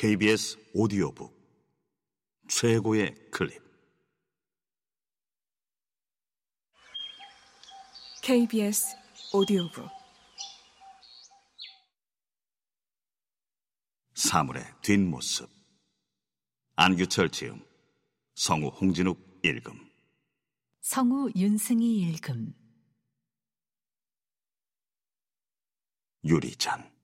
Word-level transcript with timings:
KBS 0.00 0.56
오디오북. 0.74 1.36
최고의 2.46 3.16
클립. 3.32 3.60
KBS 8.22 8.94
오디오북. 9.34 9.88
사물의 14.14 14.62
뒷모습. 14.82 15.50
안규철 16.76 17.28
지음. 17.30 17.66
성우 18.36 18.68
홍진욱 18.68 19.40
읽음. 19.42 19.90
성우 20.80 21.32
윤승희 21.34 22.02
읽음. 22.12 22.54
유리잔 26.24 26.97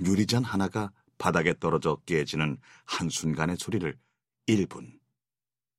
유리잔 0.00 0.44
하나가 0.44 0.90
바닥에 1.18 1.54
떨어져 1.58 1.96
깨지는 2.06 2.58
한순간의 2.84 3.56
소리를 3.56 3.98
1분, 4.46 4.98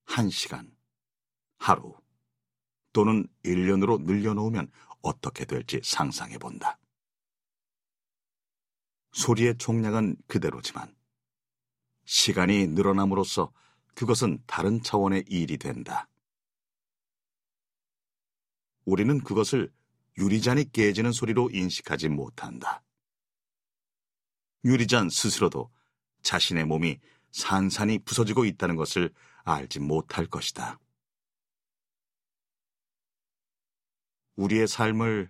1시간, 0.05 0.71
하루 1.57 1.93
또는 2.93 3.27
1년으로 3.43 4.01
늘려놓으면 4.03 4.71
어떻게 5.01 5.45
될지 5.45 5.81
상상해 5.83 6.37
본다. 6.37 6.79
소리의 9.11 9.57
총량은 9.57 10.17
그대로지만 10.27 10.95
시간이 12.05 12.67
늘어남으로써 12.67 13.51
그것은 13.95 14.39
다른 14.45 14.81
차원의 14.81 15.25
일이 15.27 15.57
된다. 15.57 16.07
우리는 18.85 19.20
그것을 19.23 19.71
유리잔이 20.17 20.71
깨지는 20.71 21.11
소리로 21.11 21.49
인식하지 21.51 22.09
못한다. 22.09 22.84
유리잔 24.65 25.09
스스로도 25.09 25.71
자신의 26.23 26.65
몸이 26.65 26.99
산산이 27.31 27.99
부서지고 27.99 28.45
있다는 28.45 28.76
것을 28.76 29.13
알지 29.43 29.79
못할 29.79 30.26
것이다. 30.26 30.79
우리의 34.35 34.67
삶을 34.67 35.29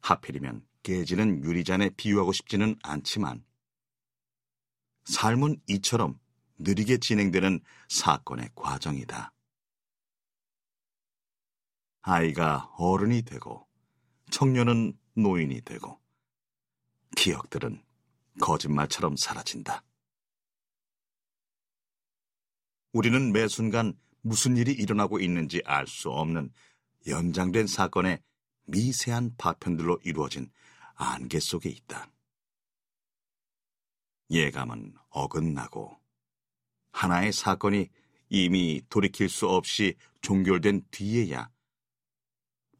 하필이면 0.00 0.66
깨지는 0.82 1.44
유리잔에 1.44 1.90
비유하고 1.90 2.32
싶지는 2.32 2.76
않지만 2.82 3.44
삶은 5.04 5.60
이처럼 5.68 6.18
느리게 6.58 6.98
진행되는 6.98 7.60
사건의 7.88 8.50
과정이다. 8.56 9.32
아이가 12.02 12.70
어른이 12.78 13.22
되고 13.22 13.66
청년은 14.30 14.98
노인이 15.14 15.60
되고 15.62 16.00
기억들은 17.16 17.85
거짓말처럼 18.40 19.16
사라진다. 19.16 19.82
우리는 22.92 23.32
매 23.32 23.46
순간 23.48 23.94
무슨 24.22 24.56
일이 24.56 24.72
일어나고 24.72 25.20
있는지 25.20 25.62
알 25.64 25.86
수 25.86 26.10
없는 26.10 26.50
연장된 27.06 27.66
사건의 27.66 28.20
미세한 28.66 29.36
파편들로 29.36 30.00
이루어진 30.02 30.50
안개 30.94 31.38
속에 31.38 31.68
있다. 31.68 32.10
예감은 34.30 34.94
어긋나고 35.10 36.00
하나의 36.90 37.32
사건이 37.32 37.88
이미 38.28 38.82
돌이킬 38.88 39.28
수 39.28 39.46
없이 39.46 39.94
종결된 40.22 40.86
뒤에야 40.90 41.48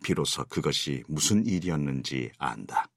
비로소 0.02 0.44
그것이 0.46 1.04
무슨 1.08 1.46
일이었는지 1.46 2.32
안다. 2.38 2.90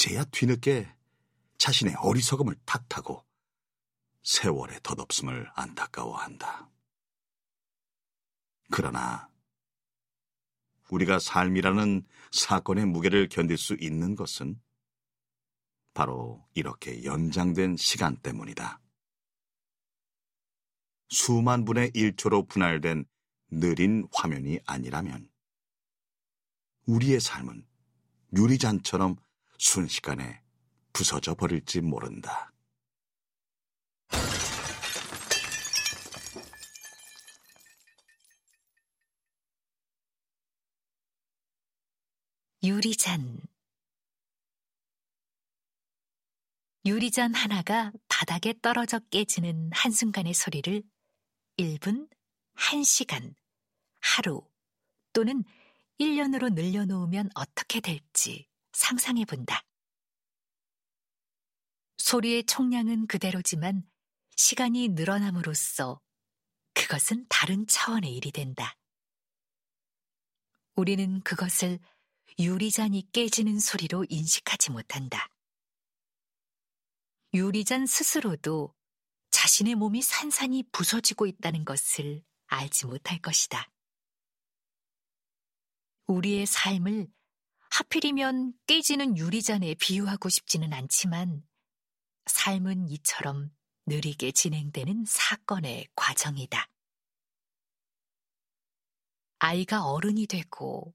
그제야 0.00 0.24
뒤늦게 0.24 0.90
자신의 1.58 1.94
어리석음을 1.98 2.56
탓하고 2.64 3.22
세월의 4.22 4.80
덧없음을 4.82 5.50
안타까워한다. 5.54 6.70
그러나 8.70 9.28
우리가 10.88 11.18
삶이라는 11.18 12.06
사건의 12.32 12.86
무게를 12.86 13.28
견딜 13.28 13.58
수 13.58 13.76
있는 13.78 14.14
것은 14.14 14.58
바로 15.92 16.48
이렇게 16.54 17.04
연장된 17.04 17.76
시간 17.76 18.16
때문이다. 18.16 18.80
수만 21.10 21.66
분의 21.66 21.90
1초로 21.90 22.48
분할된 22.48 23.04
느린 23.50 24.08
화면이 24.14 24.60
아니라면 24.64 25.30
우리의 26.86 27.20
삶은 27.20 27.66
유리잔처럼 28.34 29.16
순식간에 29.60 30.40
부서져 30.94 31.34
버릴지 31.34 31.82
모른다. 31.82 32.50
유리잔 42.62 43.40
유리잔 46.86 47.34
하나가 47.34 47.92
바닥에 48.08 48.54
떨어져 48.62 48.98
깨지는 49.10 49.70
한순간의 49.74 50.32
소리를 50.32 50.82
1분, 51.58 52.08
1시간, 52.56 53.34
하루 54.00 54.42
또는 55.12 55.44
1년으로 56.00 56.52
늘려놓으면 56.54 57.28
어떻게 57.34 57.80
될지 57.80 58.49
상상해 58.72 59.24
본다. 59.24 59.62
소리의 61.98 62.44
총량은 62.44 63.06
그대로지만 63.06 63.88
시간이 64.36 64.88
늘어남으로써 64.88 66.00
그것은 66.74 67.26
다른 67.28 67.66
차원의 67.66 68.14
일이 68.14 68.32
된다. 68.32 68.74
우리는 70.74 71.20
그것을 71.20 71.78
유리잔이 72.38 73.10
깨지는 73.12 73.60
소리로 73.60 74.06
인식하지 74.08 74.70
못한다. 74.70 75.28
유리잔 77.34 77.86
스스로도 77.86 78.74
자신의 79.30 79.74
몸이 79.74 80.02
산산이 80.02 80.64
부서지고 80.72 81.26
있다는 81.26 81.64
것을 81.64 82.24
알지 82.46 82.86
못할 82.86 83.20
것이다. 83.20 83.70
우리의 86.06 86.46
삶을 86.46 87.06
하필이면 87.70 88.54
깨지는 88.66 89.16
유리잔에 89.16 89.74
비유하고 89.74 90.28
싶지는 90.28 90.72
않지만 90.72 91.42
삶은 92.26 92.88
이처럼 92.88 93.50
느리게 93.86 94.32
진행되는 94.32 95.04
사건의 95.06 95.88
과정이다. 95.94 96.68
아이가 99.38 99.86
어른이 99.86 100.26
되고 100.26 100.94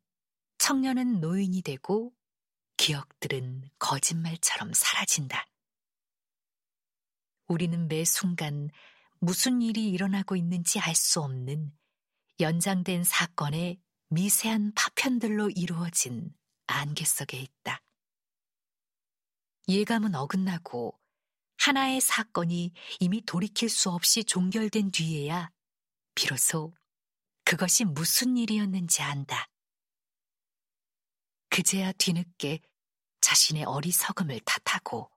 청년은 0.59 1.19
노인이 1.19 1.61
되고 1.61 2.13
기억들은 2.77 3.69
거짓말처럼 3.79 4.73
사라진다. 4.73 5.47
우리는 7.47 7.87
매 7.87 8.05
순간 8.05 8.69
무슨 9.19 9.61
일이 9.61 9.89
일어나고 9.89 10.35
있는지 10.35 10.79
알 10.79 10.93
수 10.93 11.21
없는 11.21 11.71
연장된 12.39 13.03
사건의 13.03 13.79
미세한 14.09 14.73
파편들로 14.75 15.49
이루어진 15.51 16.33
안개 16.67 17.05
속에 17.05 17.37
있다. 17.39 17.81
예감은 19.67 20.15
어긋나고 20.15 20.99
하나의 21.57 22.01
사건이 22.01 22.73
이미 22.99 23.21
돌이킬 23.21 23.69
수 23.69 23.89
없이 23.89 24.23
종결된 24.23 24.91
뒤에야 24.91 25.51
비로소 26.13 26.73
그것이 27.43 27.85
무슨 27.85 28.37
일이었는지 28.37 29.01
안다. 29.01 29.49
그제야 31.49 31.91
뒤늦게 31.93 32.61
자신의 33.21 33.63
어리석음을 33.63 34.39
탓하고 34.41 35.09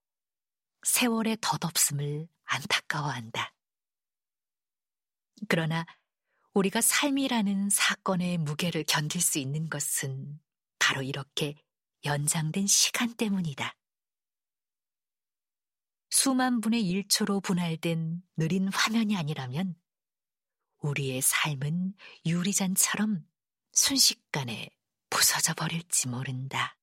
세월의 0.83 1.39
덧없음을 1.41 2.29
안타까워한다. 2.45 3.53
그러나 5.49 5.85
우리가 6.55 6.81
삶이라는 6.81 7.71
사건의 7.71 8.39
무게를 8.39 8.85
견딜 8.85 9.21
수 9.21 9.39
있는 9.39 9.69
것은 9.69 10.41
바로 10.89 11.03
이렇게 11.03 11.55
연장된 12.07 12.67
시간 12.67 13.15
때문이다. 13.15 13.77
수만 16.09 16.63
분의 16.63 16.83
1초로 16.83 17.43
분할된 17.43 18.23
느린 18.39 18.69
화면이 18.69 19.15
아니라면 19.15 19.75
우리의 20.79 21.21
삶은 21.21 21.93
유리잔처럼 22.25 23.27
순식간에 23.73 24.71
부서져 25.11 25.53
버릴지 25.53 26.09
모른다. 26.09 26.79